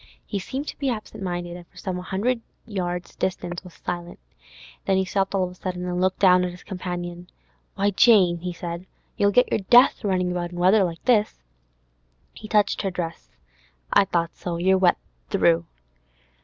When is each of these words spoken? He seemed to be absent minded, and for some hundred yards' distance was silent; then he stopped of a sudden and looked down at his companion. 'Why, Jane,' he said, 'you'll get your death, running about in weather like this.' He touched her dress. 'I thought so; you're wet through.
He 0.25 0.39
seemed 0.39 0.67
to 0.69 0.79
be 0.79 0.89
absent 0.89 1.21
minded, 1.21 1.55
and 1.55 1.67
for 1.67 1.77
some 1.77 1.99
hundred 1.99 2.41
yards' 2.65 3.15
distance 3.15 3.63
was 3.63 3.75
silent; 3.75 4.17
then 4.85 4.97
he 4.97 5.05
stopped 5.05 5.35
of 5.35 5.51
a 5.51 5.53
sudden 5.53 5.85
and 5.85 6.01
looked 6.01 6.17
down 6.17 6.43
at 6.43 6.49
his 6.49 6.63
companion. 6.63 7.29
'Why, 7.75 7.91
Jane,' 7.91 8.39
he 8.39 8.51
said, 8.51 8.87
'you'll 9.15 9.29
get 9.29 9.51
your 9.51 9.59
death, 9.69 10.03
running 10.03 10.31
about 10.31 10.53
in 10.53 10.57
weather 10.57 10.83
like 10.83 11.05
this.' 11.05 11.43
He 12.33 12.47
touched 12.47 12.81
her 12.81 12.89
dress. 12.89 13.29
'I 13.93 14.05
thought 14.05 14.35
so; 14.35 14.57
you're 14.57 14.75
wet 14.79 14.97
through. 15.29 15.65